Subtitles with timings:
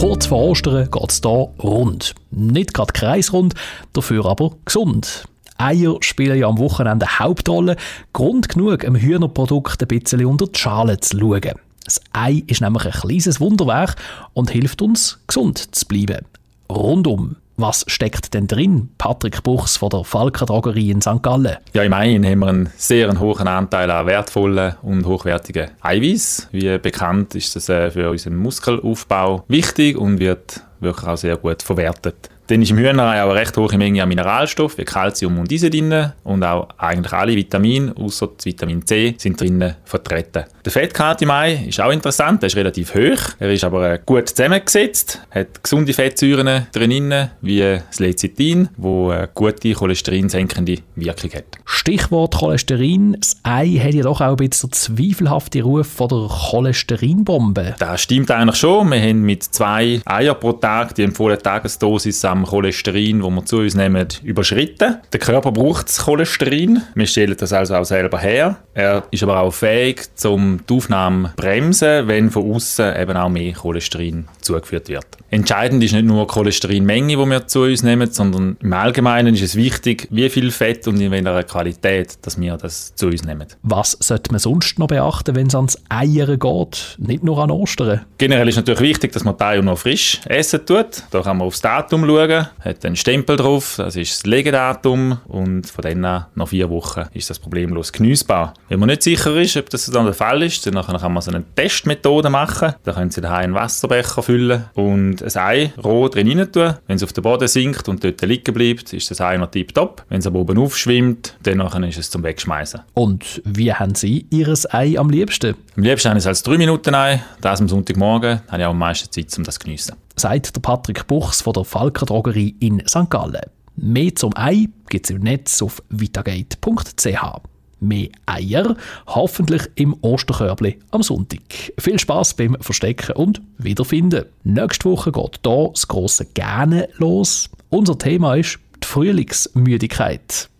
[0.00, 2.14] Kurz vor Ostern geht es hier rund.
[2.30, 3.52] Nicht gerade kreisrund,
[3.92, 5.24] dafür aber gesund.
[5.58, 7.76] Eier spielen ja am Wochenende Hauptrolle.
[8.14, 11.52] Grund genug, einem Hühnerprodukt ein bisschen unter die Schale zu schauen.
[11.84, 13.96] Das Ei ist nämlich ein kleines Wunderwerk
[14.32, 16.24] und hilft uns, gesund zu bleiben.
[16.70, 17.36] Rundum.
[17.60, 18.88] Was steckt denn drin?
[18.96, 21.22] Patrick Buchs von der Falker Drogerie in St.
[21.22, 21.58] Gallen.
[21.74, 26.48] Ja, im Ei haben wir einen sehr hohen Anteil an wertvollen und hochwertigen Eiweiß.
[26.52, 31.62] Wie bekannt ist das äh, für unseren Muskelaufbau wichtig und wird wirklich auch sehr gut
[31.62, 32.30] verwertet.
[32.50, 35.70] Dann ist im Hühnerei auch eine recht hohe Menge an Mineralstoffen wie Calcium und Eisen
[35.70, 40.46] drin und auch eigentlich alle Vitamine, außer das Vitamin C, sind drin vertreten.
[40.64, 44.00] Der Fettgehalt im Ei ist auch interessant, der ist relativ hoch, er ist aber äh,
[44.04, 51.44] gut zusammengesetzt, hat gesunde Fettsäuren drin, wie das Lecithin, wo eine gute cholesterinsenkende Wirkung hat.
[51.64, 53.16] Stichwort Cholesterin.
[53.20, 57.76] Das Ei hat ja doch auch ein bisschen zweifelhafte Ruf von der Cholesterinbombe.
[57.78, 58.90] Das stimmt eigentlich schon.
[58.90, 63.58] Wir haben mit zwei Eier pro Tag die empfohlene Tagesdosis am Cholesterin, wo wir zu
[63.58, 64.98] uns nehmen, überschritten.
[65.12, 66.82] Der Körper braucht das Cholesterin.
[66.94, 68.58] Wir stellen das also auch selber her.
[68.74, 73.52] Er ist aber auch fähig, um die Aufnahme bremsen, wenn von außen eben auch mehr
[73.52, 75.06] Cholesterin zugeführt wird.
[75.32, 79.42] Entscheidend ist nicht nur die Cholesterinmenge, die wir zu uns nehmen, sondern im Allgemeinen ist
[79.42, 83.46] es wichtig, wie viel Fett und in welcher Qualität, dass wir das zu uns nehmen.
[83.62, 88.00] Was sollte man sonst noch beachten, wenn es ans Eiern geht, nicht nur an Ostern?
[88.18, 91.04] Generell ist natürlich wichtig, dass man die Eier noch frisch essen tut.
[91.12, 95.66] Da kann man aufs Datum schauen, hat einen Stempel drauf, das ist das Legedatum und
[95.66, 98.54] von dann an, nach vier Wochen, ist das problemlos genießbar.
[98.68, 101.30] Wenn man nicht sicher ist, ob das dann der Fall ist, dann kann man so
[101.30, 102.74] eine Testmethode machen.
[102.82, 106.74] Da können Sie daheim einen Wasserbecher füllen und ein Ei roh drin rein tun.
[106.86, 110.04] Wenn es auf den Boden sinkt und dort liegen bleibt, ist das Ei noch tiptop.
[110.08, 112.80] Wenn es aber oben aufschwimmt, dann ist es zum Wegschmeißen.
[112.94, 115.54] Und wie haben Sie Ihr Ei am liebsten?
[115.76, 117.22] Am liebsten habe ich es als 3 Minuten Ei.
[117.40, 119.96] Das am Sonntagmorgen habe ich auch am meisten Zeit, um das zu geniessen.
[120.16, 123.08] Sagt der Patrick Buchs von der Falker Drogerie in St.
[123.08, 123.40] Gallen.
[123.76, 127.40] Mehr zum Ei gibt es im Netz auf vitagate.ch
[127.80, 128.76] mehr Eier,
[129.06, 131.40] hoffentlich im Osterkörbli am Sonntag.
[131.78, 134.26] Viel Spaß beim Verstecken und Wiederfinden.
[134.44, 137.48] Nächste Woche geht hier das große Gerne los.
[137.70, 140.50] Unser Thema ist die Frühlingsmüdigkeit.